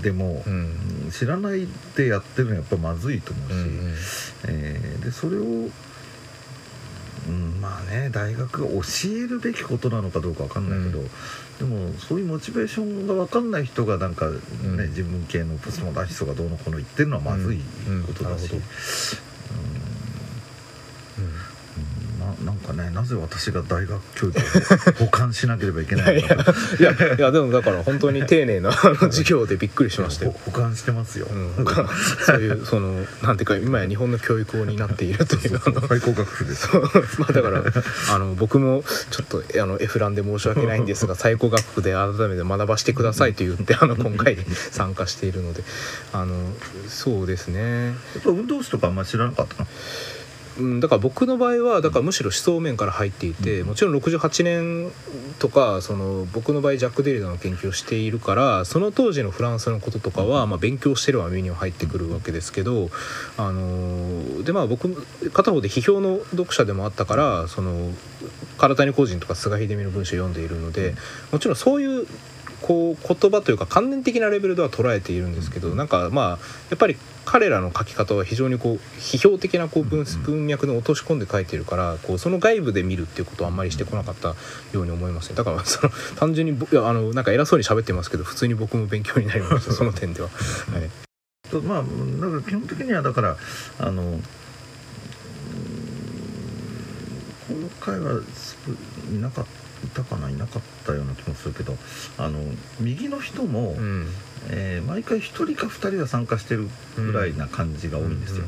[0.03, 1.11] でもう、ん。
[1.11, 3.95] 知らないでやってるのはやっぱまずいと思うし、うんうん。
[4.49, 5.71] えーでそれを、
[7.29, 11.09] うん、まあね大学が教えるべきことなのかどうかわかんないけど、うん。
[11.59, 14.89] でもそういうモチベーションが分かんない人がなんかね、うん。
[14.89, 17.61] 自分系のポストモダニストがどうのこうの言ってるのはまずい
[18.07, 18.51] ことだし。
[22.45, 24.39] なんかねなぜ私が大学教育
[25.03, 26.55] を補完しなければいけないのか。
[26.79, 30.35] いやいやでもだから本当に丁寧な授業でびっくりしましたよ。
[30.45, 31.67] 補完してますよ、うん、
[32.25, 36.69] そういうそのなんていうか今や日本の教育を担っているという最高学府です。
[37.19, 37.63] まあだから
[38.11, 44.39] あの僕もちょっとあのエフランで申し訳ないんですが 最高学府で改めて学ばしてくださいと言ってあの今回
[44.71, 45.65] 参加しているので
[46.13, 46.35] あの
[46.89, 47.87] そうですね。
[47.87, 49.69] やっぱ運動士とかあんまり知らなかったの？
[50.59, 54.93] うん、だから僕の場合はだからむしろ思想面から入っていて、もちろん68年
[55.39, 62.91] とかその僕の場合ジャック・デリダの研究をしているからその当時のフランスのこととかは、まあ、勉強してるは耳には入ってくるわけですけど、
[63.37, 64.89] あのーでまあ僕
[65.33, 67.93] 片方で批評の読者でもあったからその
[68.59, 70.95] 唐谷公人とか菅秀美の文章を読んでいるので
[71.33, 72.07] もちろんそういう
[72.63, 76.37] こう言葉というか観念的なレベルでは捉えているんですけどなんかまあや
[76.75, 85.37] っぱり彼らの書き方は非常にこう批評的なこう文文脈に落とし込んで書いてるからこうその外部で見るっていうことはあんまりしてこなかったように思いますね。
[85.37, 90.29] だからその単純にぼいやあのなんか偉そうに喋ってますけど普通に僕も勉強になりましたその点では。
[90.29, 90.35] は
[90.79, 90.91] い。
[91.51, 91.87] とまあだ
[92.29, 93.37] から基本的にはだから
[93.79, 94.23] あのうん
[97.49, 98.77] この回はすぐ
[99.17, 99.58] いなかった
[100.05, 101.77] かないなかったような気もするけど
[102.19, 102.41] あの
[102.81, 104.07] 右の人も、うん。
[104.51, 108.45] えー毎回1人か2人は参加してるぐらいな感じが多いんですよ、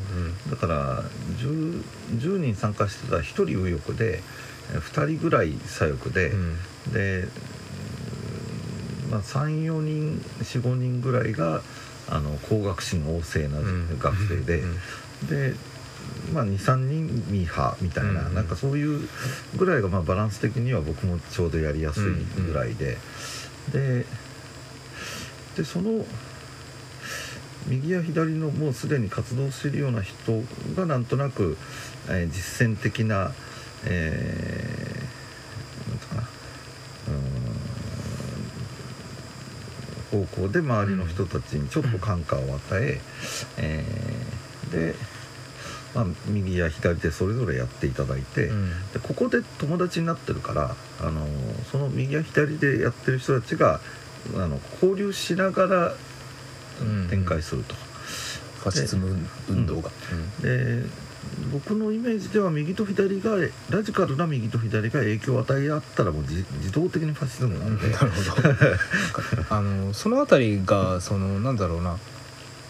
[0.48, 1.02] だから
[1.38, 4.22] 10, 10人参加してたら1人右翼で
[4.72, 6.56] えー2人ぐらい左翼で、うん。
[6.92, 11.62] で、うんまあ、34人45人ぐらいが
[12.08, 13.98] あの工学心旺盛なうん。
[13.98, 15.26] 学生で、うん。
[15.26, 15.54] で
[16.32, 19.08] まあ、23人ミーハーみたいな、うんなんかそういう
[19.56, 22.02] ぐらいがまあバランス的には僕もちょうどやりやすい
[22.46, 22.96] ぐらいで、
[23.72, 24.06] で
[25.56, 26.04] でその
[27.66, 30.42] 右や左のもうすでに活動しているような人
[30.76, 31.56] がなんとなく、
[32.08, 33.32] えー実践的な、
[33.86, 36.22] えーなんかな。
[36.22, 43.00] うーん方向で周りの人たちにちょっと感化を与え
[43.58, 44.94] えーで、
[45.94, 48.70] まあ、右や左でそれぞれやっていただいて、うん。
[48.92, 51.26] でここで友達になってるからあの
[51.70, 53.80] その右や左でやってる人たちが
[54.34, 55.94] あの交流しながら
[56.80, 57.74] うん展開すると。
[58.60, 59.16] ファシズム
[59.48, 59.88] 運動が、
[60.42, 60.84] で
[61.50, 63.36] 僕のイメージでは右と左が
[63.70, 68.48] ラジカルな右と左が影響を与え合ったらもう自自動的にファシズムなんで、なるほど。
[69.48, 71.90] あのその辺りがそのなんだろうな。
[71.90, 71.96] や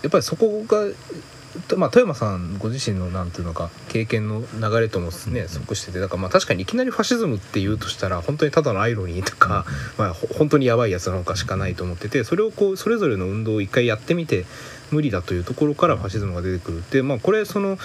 [0.07, 0.95] っぱりそこが、と
[1.77, 9.65] まあ、富山さんご自身のなんていうのか経験の流れともね即しててだからまあ確かにいきなりファシズムって言うとしたら本当にただのアイロニーとか、
[9.99, 14.47] まあ、ほ本当にやばいやつなのかしかないと思っててそれをこうそれぞれの運動を一回やってみて
[14.93, 17.79] 無理だというところからファシズムが出てくるでまあこれその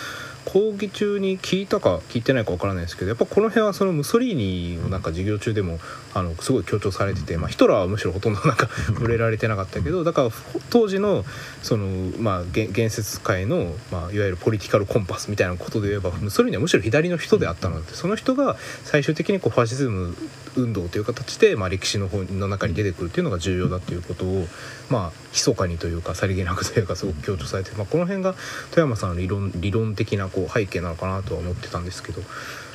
[0.45, 5.79] 講義中に聞いたか聞いてないかわからないですけどやっぱこの辺はそのムソリーニをなんか授業中でも
[6.15, 10.29] あのすごい強調されてて、まあ、ヒトラーはむしろほとんどなんか触れられてなかったけどだから
[10.69, 11.25] 当時の
[11.61, 11.87] その、
[12.19, 20.15] まあ、げ言説界の、まあ、いわゆるポリティカルコンパスみたいなことで言えばムソリーニはむしろ左の人であったのでその人が最終的にこうファシズム
[20.55, 24.47] 運動という形で、まあ、歴史の方の中に出てくるっていうのが重要だっていうことを、
[24.89, 28.35] まあ密かにというかさりげなくというかすごく強調されて、まあ、この辺が
[28.71, 32.21] 富山さんの理論理論的なこう背景なのかなとは思ってたんですけど。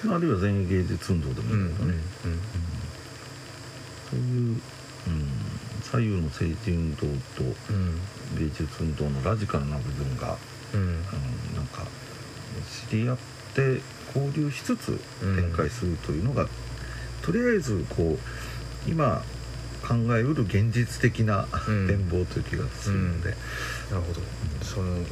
[0.05, 2.33] まあ、あるいは前衛芸術運動でもいいけどね、そう
[4.17, 4.61] いう、うん、
[5.83, 7.07] 左右の政治運動と
[8.39, 10.37] 芸術運動のラジカルな部分が、
[10.75, 10.95] うんうん、
[11.57, 11.87] なんか
[12.91, 13.17] 知り合っ
[13.55, 13.81] て
[14.15, 16.47] 交流しつつ展開するというのが、
[17.23, 19.23] とりあえずこう今
[19.87, 21.89] 考えうる現実的なうん。
[21.89, 23.31] 展望という気がするので、
[23.91, 24.21] なるほど。
[24.65, 25.05] その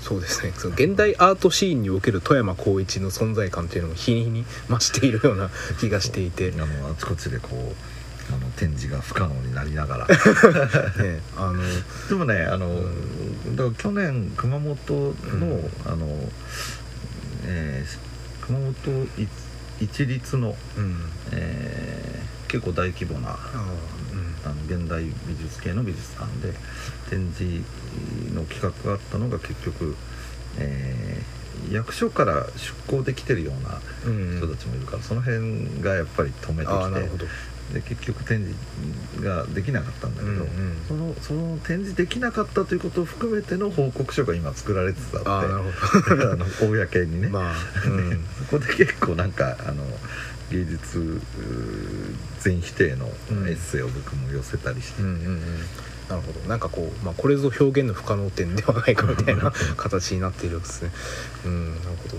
[0.00, 0.52] そうですね。
[0.56, 7.93] その現代アートシーンにおける富山光一の存在感っていうのも日に日に増しているような気がしていて、ね、あのあちこちでこう
[8.30, 10.06] あの展示が不可能になりながら。
[11.36, 11.62] あの
[12.08, 12.84] でもねあの、う
[13.54, 15.70] だから去年熊本の、うん。
[15.86, 16.32] あの、
[17.44, 17.98] えー
[18.46, 18.74] 熊本
[19.16, 19.28] 一
[19.80, 20.96] 一律の、うん。
[21.32, 23.38] えー結構大規模なあ
[24.44, 26.54] あの現代美術系の美術館で
[27.10, 27.64] 展示
[28.32, 29.96] の企画があったのが結局、
[30.58, 34.32] えー役所から出向できてるようなうん。
[34.32, 37.26] うん人たちもいるから、その辺がやっぱり止めてきて
[37.72, 40.76] で結局展示ができなかったんだけど、うんうん。
[40.86, 45.70] そのその展示できなかったということを含めての報告書が今作られつつあってああなるほ
[46.32, 47.54] あの公にね、どまあ、
[47.86, 49.84] うん、そこで結構なんかあの
[50.50, 51.20] 芸術
[52.40, 53.48] 全否定のうん。
[53.48, 55.40] エッセイを僕も寄せたりして、うんうんうん。
[56.08, 56.40] なるほど。
[56.48, 60.92] なんかこう、まあ、これぞ表現の不可能点ではないかみたいな 形になっているんですね。
[61.46, 62.18] うんなるほど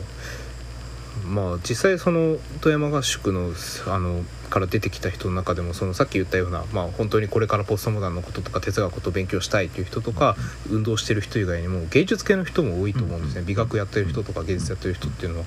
[1.23, 3.51] まあ実際その富山合宿の
[3.87, 10.35] あのから出てきた人の中でもそのさっき言ったような、まあ、本当にこれからポストモダンのこととか哲学のことを勉強したいという人とか
[10.69, 13.43] 運動してる人以外にも芸術系の人も多いと思うんですね。
[13.45, 15.45] 美学やってる人とか芸術やってる人っていうのは。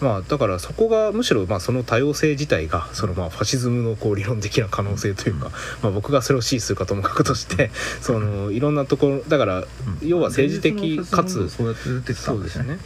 [0.00, 5.50] まあ、だからそこがむしろまあその多様性自体がそのまあファシズムのこう理論的な可能性というか、
[5.82, 9.64] まあ、僕がそれを支持するかともかくとしてそのいろんなところだから
[10.00, 12.78] 要は政治的かつそうですね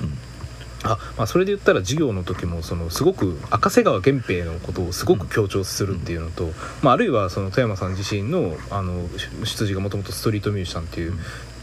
[0.84, 6.50] あ、まあ、それで言ったら授業の時もそのすごく赤瀬川源平のことをすごく強調するっていうのと、
[6.82, 9.08] まあ、あるいはその富山さん自身のあの
[9.44, 11.14] 出自がもともとストリートミュージシャンっていう、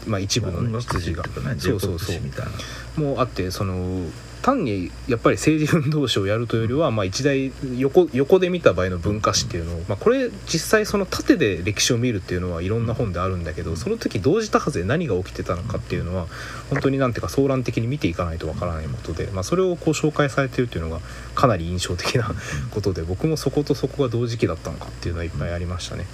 [0.06, 1.24] まあ、一部の、出自が
[1.58, 2.52] そうそうそう J−POP 誌みたいな。
[2.96, 4.04] もあってその
[4.42, 16.26] 単にやっぱり政治運動史をやるというよりは、まあ、一大横横で見た場合の文化史っていうのを、まあ、これ実際その縦で歴史を見るっていうのはいろんな本であるんだけどその時同時多発で何が起きてたのかっていうのは
[16.70, 21.00] 本当になんていうか総覧的に見ていかないとわからないことで、まあ、それをこう紹介されてるっていうのが
[21.34, 22.30] かなり印象的な
[22.70, 26.06] ことで僕もそことそこが同時期だったのかっていうのはいっぱいありましたね。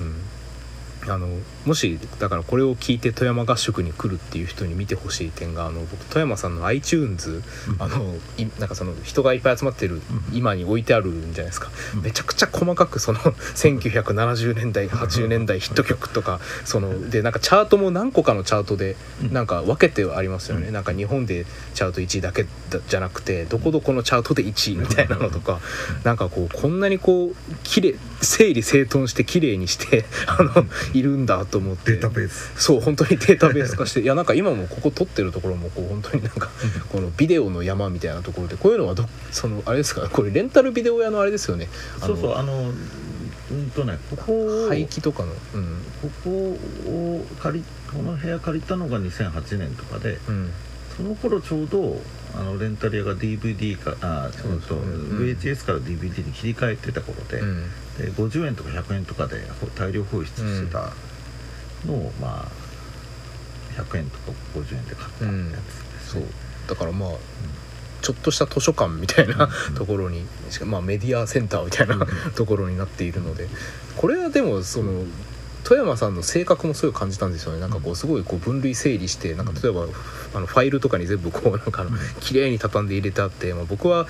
[0.00, 0.34] うん
[1.06, 1.28] あの
[1.66, 7.42] もしだからこれを聞いて富山合宿に来るっていう人に見てほしい点があの僕富山さんの iTunes
[7.78, 11.70] あのいなんかその人がいっぱい集まってる今に置いてあるんじゃないですか。
[11.94, 12.02] うん。
[12.02, 18.96] めちゃくちゃ細かくその1970年代80年代ヒット曲とかそのでなんかチャートも何個かのチャートで
[19.30, 20.70] なんか分けてありますよね。
[20.70, 25.60] なんか日本でチャート1位だけだじゃなくてどこどこのチャートで1位みたいなのとか
[26.04, 31.92] なんかこうこんなにこう綺麗整理整頓して綺麗にしてあのいるんだと思って。
[31.92, 32.52] データベース。
[32.56, 36.50] そう本当にデータベース化していやなんか今もここ撮ってるところもこう本当になんか
[36.90, 40.08] このビデオの山みたいなところでこういうのはどそのあれですか？
[40.08, 41.68] これレンタルビデオ屋のあれですよね。
[42.00, 42.70] そうそうあの
[43.50, 45.82] うんとねここを廃棄とかのうん。
[46.02, 46.30] ここ
[46.90, 50.50] を借りこの部屋借りたのが2008年とかでうん。
[50.96, 52.00] その頃ちょうど
[52.36, 54.78] あのレンタル屋が DVD かあそうそう。
[55.20, 57.70] VHS から DVD に切り替えてた頃で,、うん。
[57.98, 60.92] で50円とか100円とかでほ大量放出してた
[61.86, 66.20] のを、まあ100円とか50円で買ったやつですそう。
[66.22, 66.26] ね、
[66.68, 67.10] だからまあ
[68.02, 69.74] ちょっとした図書館みたいなうん。
[69.74, 73.48] ところにしまあメディアセンターみたいな ところになっているので
[73.96, 75.04] これはでもその
[75.64, 77.58] 富山さんの性格もすごい感じたんですよね。
[77.60, 79.86] なんかこうすごいこう分類整理してなんか例えば
[80.34, 84.06] あのファイルとかに全部こうなんかあの綺麗に畳んで入れてあって、まあ、僕は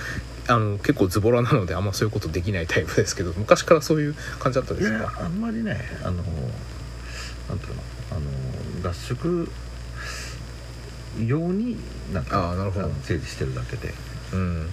[0.49, 4.99] あの結構ズボラなのであんまそういうことできないタイプですけど昔からそういう感じだったんいですか？
[4.99, 6.25] やあんまりねあの
[7.49, 8.15] なんていうのあ
[8.85, 9.49] の合宿
[11.27, 11.77] 用に
[12.13, 12.89] なんかあーなるほど。
[12.89, 13.93] の整理してるだけで、
[14.33, 14.39] うん。
[14.39, 14.67] うん。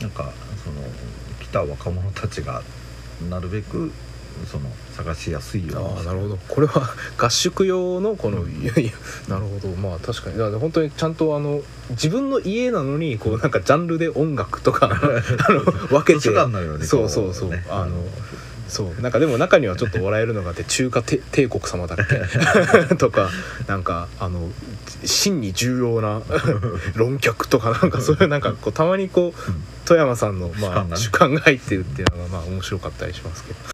[0.00, 0.32] なんか
[0.64, 0.82] その
[1.40, 2.62] 来た若者たちが
[3.28, 3.92] なるべく
[4.50, 6.38] その探しやすいようなるほど。
[6.48, 8.92] これは 合宿用のこの、いやいや
[9.28, 9.68] なるほど。
[9.76, 10.38] まあ確かに。
[10.38, 14.88] だから本当にちゃんとあの自分の家なのにこうなんかジャンルで音楽とか
[15.48, 16.20] あの分けて。
[16.86, 17.50] そうそうそう。
[17.50, 17.64] ね。
[17.68, 18.04] あの
[18.70, 19.02] そう。
[19.02, 21.98] なんかでも中にはちょっと笑えるのがあって 中華帝帝国様だっ
[22.88, 22.94] け？
[22.96, 23.28] とか
[23.66, 24.48] なんかあの
[25.04, 26.22] 真に重要な
[26.94, 29.52] 論客とかなんかそういうなんかこうたまにこう
[29.86, 33.69] 富山さんのまあ主主観が入ってるっていうのがまあ面白かったりしますけど。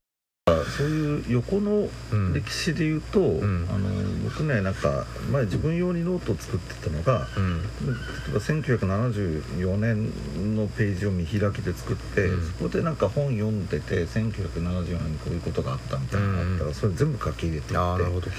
[0.76, 2.32] そういう横のうん。
[2.32, 3.66] 歴史で言うと、ん。
[3.68, 3.88] あの
[4.22, 7.62] 僕ねなんか前自分用にノートを作ってたのがうん。
[7.62, 7.68] 例
[8.30, 12.46] えば1974年のページを見開きで作って、うん。
[12.46, 16.74] そこでなんか本読んでて1974年にこういうことがあったみたいなのがあったら、うん。
[16.74, 18.30] それ全部書き入れていって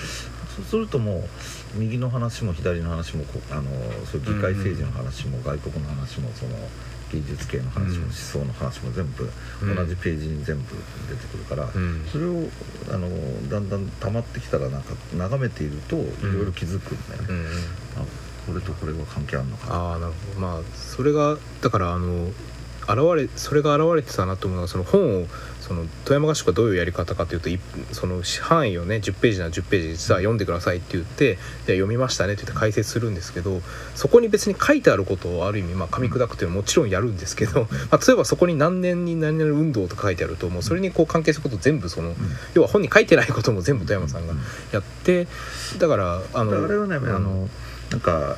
[0.56, 1.28] そうするとも
[1.76, 3.64] う右の話も左の話もこあの
[4.06, 6.52] そういう議会政治の話も外国の話もその
[7.12, 9.30] 技術系の話うんも思想の話も全部
[9.64, 9.76] うん。
[9.76, 10.76] 同じページに全部
[11.10, 12.06] 出てくるから、うん。
[12.12, 12.44] それを
[12.90, 13.10] あの
[13.50, 17.50] だんだん溜まってきたらなんか眺めているといろいろ気づくんだよね、
[18.46, 19.76] これとこれは関係あるのかな。
[19.76, 20.40] ああなるほど。
[20.40, 22.32] まあそれがだからあの
[22.88, 25.28] 現れそれが現れてたなと思うのがその本を
[25.68, 27.60] その富山合宿がどういうやり方かというとい
[27.92, 33.60] その範囲をね10ページなら10ページ実は読んでくださいって言ってで読みましたねって言って解説するんですけど
[33.94, 42.16] そこに別に書いてあることをある意味まあ噛み砕くっていうのはもちろんやるんですけど、まあ、例えばそこに何年に何々運動とか書いてあるともうそれにこう関係すること全部その、
[42.54, 44.34] 要は本に書いてないことも全部富山さんが
[44.72, 45.28] やって
[45.80, 47.50] だからあのあれはね、うんあの
[47.92, 48.38] なんか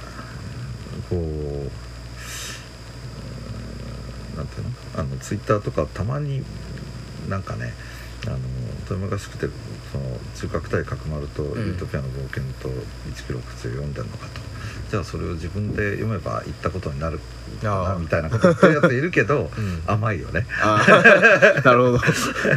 [1.09, 1.69] こううん
[4.35, 4.69] なんていうの？
[4.95, 6.43] あのツイッターとかたまに
[7.29, 7.73] なんかね
[8.27, 8.37] あの
[8.87, 9.47] 富山合宿で
[9.91, 10.03] その
[10.35, 11.45] 中核対角丸とん。
[11.45, 14.41] ユートピアの冒険と1キロ靴を読んでるのかと、
[14.89, 17.19] じゃあそれを自分で読めば言ったことになる
[17.63, 19.81] なみたいなこと言ってるやついるけど、 うん。
[19.87, 20.45] 甘いよね。
[21.63, 21.99] なるほど。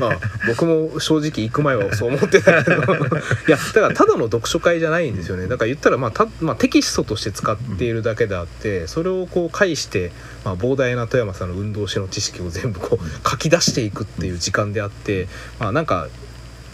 [0.00, 2.82] まあ僕も正直行く前はそう思ってたけど。
[3.48, 5.46] いやだからただの読書会じゃないんですよね。
[5.46, 10.12] だから言ったらまあた、まあ、テキストとして使っているだけであってそれをこう介して、
[10.44, 15.28] まあ、膨大な富山さんの運動史の知識を全部こう書き出していくっていう時間であって
[15.58, 16.08] まあなんか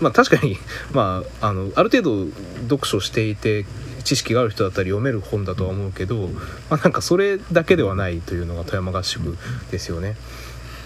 [0.00, 0.56] まあ確かに、
[0.92, 2.26] まあ、あのある程度
[2.62, 3.66] 読書していて
[4.04, 6.28] 知識がある人だったら読める本だとは思うけど、
[6.70, 9.36] まあ、なんかそれだけではないというのが富山合宿
[9.70, 10.16] ですよね。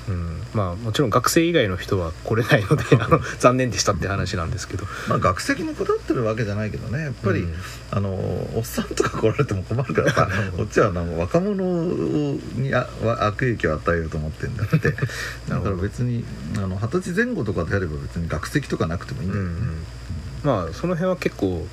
[0.09, 7.55] うん、まあもちろん学生以外の人は来れないのであの残念でしたって話なんですけど、まあ学籍にこだわってるわけじゃないけどねやっぱり、うん。
[7.95, 14.79] あのおっさんとか来られても困るからさ こっちはあの若者にあわ悪影響を与えようと思ってんだって。
[15.49, 16.25] だから別に
[16.57, 21.67] あの二十歳前後とかであれば別に学籍とかなくてもいいんうんうだよね、ん、まあその辺は結構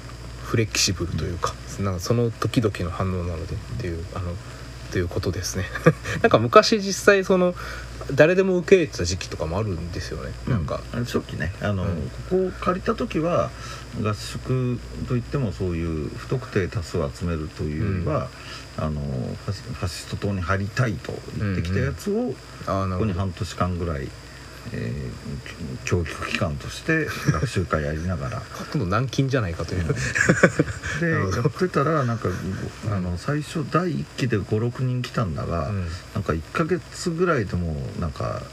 [0.44, 4.36] フレキシブルというか,、なんかその時々の反応なのでっていうあの
[4.92, 5.66] ということですね。
[6.22, 7.56] なんか昔実際その
[8.14, 10.82] 誰でも受け入れてた時期とかもあるんですよね、なんか。
[10.94, 11.54] あの初期ね。
[11.62, 11.90] あの、うん。
[11.90, 11.92] こ
[12.30, 13.52] こを借りた時は
[14.02, 18.30] 合宿といってもそういう不特定多数を集めるというよりは、
[18.78, 19.02] あの
[19.46, 22.34] ファシスト党に入りたいと言ってきたやつを、
[22.66, 24.08] ここに半年間ぐらい、
[24.74, 25.10] えー
[25.86, 28.40] 教育機関として学習会やりながら。
[28.40, 29.84] ほとんど軟禁じゃないかという、
[31.00, 31.38] で なるほど。
[31.38, 35.88] やってたらなんかうんあの最初第1期で56人来たんだが、うん。
[36.14, 38.44] なんか1ヶ月ぐらいでもうなんか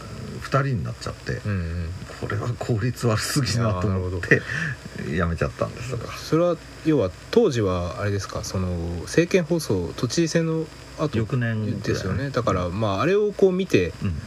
[0.42, 1.88] 2人になっちゃって、うんうん、
[2.20, 4.40] これは効率悪すぎるなと思って
[5.14, 8.44] やめちゃったんですがそれは要は当時はあれですか？
[8.44, 8.68] その
[9.02, 10.66] 政見放送都知事選の
[10.98, 12.30] 後翌年ですよね。
[12.30, 14.22] だからまああれをこう見てうん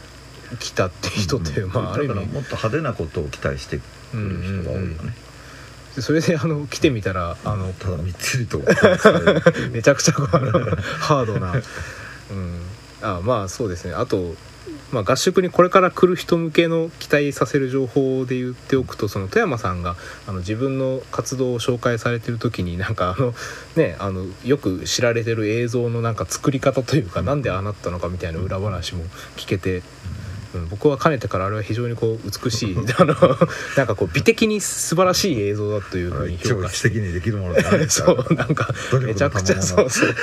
[0.58, 2.14] 来たって人って、まあある意味。
[2.14, 3.82] だからもっと派手なことを期待してく
[4.16, 5.14] る人が多いよね、
[5.98, 8.58] それであの来てみたらあのただみっちりと
[9.72, 11.54] めちゃくちゃハードな、
[12.30, 12.60] うん、
[13.02, 13.94] あまあそうですね。
[13.94, 14.34] あと、
[14.92, 19.96] まあ、合宿にこれから来る人向けの期待させる情報で言っておくとその富山さんが
[20.28, 23.34] あの自分の活動を紹介されてる時になんかあの
[23.74, 29.04] ねあのよく知られてる映像のなんか作り方というかなんでああなったのかみたいな裏話も
[29.36, 29.82] 聞けて。
[30.54, 32.76] うん、僕はかねてからあれは非常にこう美しい。
[32.98, 33.14] あの
[33.76, 36.90] なんかこう美的に素晴らしい映像だというふうに評価して。
[37.88, 40.14] そうなんかめちゃくちゃそうそう。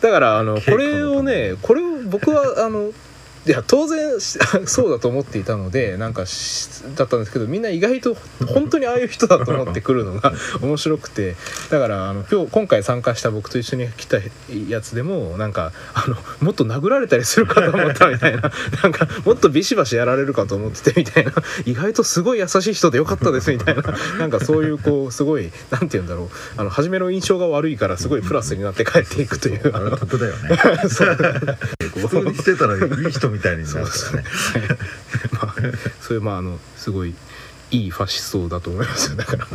[0.00, 2.92] だからあの稽これをねこれを僕はあの
[3.48, 8.14] いや当然しそうだと思っていたのでなんかしだったんですけどみんな意外と
[8.46, 11.36] 本当にああいう人だと思ってくるのが 面白くて
[11.70, 14.18] だからあの今日今回参加した僕と一緒に来た
[14.68, 21.32] やつでもなんかあのもっと殴られたりするかと思ったみたいな なんかもっとビシバシやられるかと思っててみたいな。
[21.64, 23.82] 意外とすごい優しい人でよかったですみたいな。
[24.18, 26.28] なんかそういうこうすごいなんて言うんだろう。
[26.56, 29.70] あの初めの印象が悪いからすごいプラスになって帰っていくという。
[29.74, 30.58] あのは得だよね。
[30.88, 31.14] そう。
[31.98, 34.28] 普通にしてたらいい人みたいになるからね。
[35.32, 35.54] まあ、
[36.00, 37.14] そういうまああのすごい
[37.70, 39.16] いいファシストだと思いますよ。
[39.16, 39.46] だから。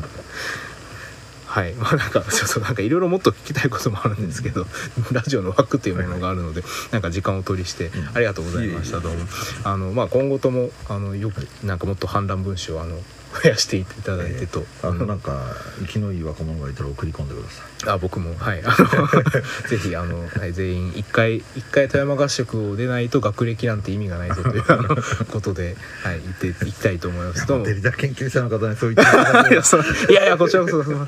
[1.45, 1.73] はい。
[1.73, 4.65] まあなんかそうそうなんかいろいろもっと聞きたいこともあるんですけど、
[5.11, 8.09] ラジオの枠というものがあるのでなんか時間を取りして、うん。
[8.13, 9.25] ありがとうございましたどうも。
[9.63, 12.99] あのまあ今後ともあのよくなんかもっと反乱文章をあの
[13.33, 14.99] 増やしていただいてと、あうん。
[14.99, 15.41] のなんか
[15.79, 17.89] 生きのいい若者がいたら送り込んでください。
[17.89, 18.35] あ僕も。
[18.37, 18.61] はい。
[18.63, 19.07] あの
[19.67, 24.95] ぜひあの、はい、全員一回一回富山合宿を出ないと学歴なんて意味がないぞというあの
[25.31, 27.45] ことで、はい、言っていきたいと思います。
[27.47, 27.65] どうも。
[27.65, 29.13] デリダ研究者の方にそう言って
[30.13, 31.07] いやいやいやこちらこそその。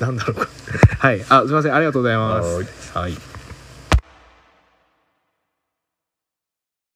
[0.00, 0.48] なんだろうか
[0.98, 1.24] はい。
[1.28, 1.74] あすいません。
[1.74, 2.98] ありがとうございます。
[2.98, 3.31] はい